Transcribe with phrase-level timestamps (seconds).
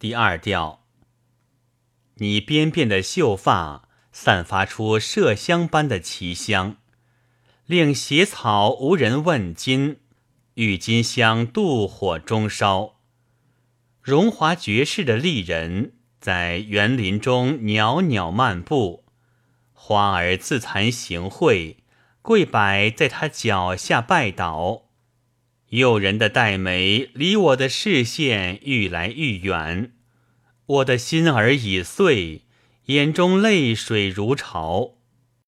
[0.00, 0.84] 第二调，
[2.18, 6.76] 你边边的秀发散发出麝香般的奇香，
[7.66, 9.98] 令邪草无人问津，
[10.54, 13.00] 郁金香妒火中烧。
[14.00, 19.04] 荣华绝世的丽人在园林中袅袅漫步，
[19.72, 21.78] 花儿自惭形秽，
[22.22, 24.87] 跪摆在他脚下拜倒。
[25.70, 29.92] 诱人的黛眉离我的视线愈来愈远，
[30.66, 32.42] 我的心儿已碎，
[32.86, 34.97] 眼中泪水如潮。